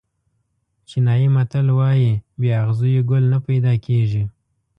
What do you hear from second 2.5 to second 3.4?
اغزیو ګل نه